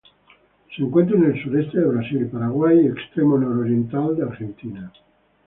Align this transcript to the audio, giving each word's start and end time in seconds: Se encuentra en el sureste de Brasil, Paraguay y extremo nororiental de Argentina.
Se 0.75 0.81
encuentra 0.81 1.15
en 1.15 1.25
el 1.25 1.43
sureste 1.43 1.77
de 1.79 1.85
Brasil, 1.85 2.25
Paraguay 2.33 2.75
y 2.79 2.87
extremo 2.87 3.37
nororiental 3.37 4.15
de 4.15 4.23
Argentina. 4.23 4.91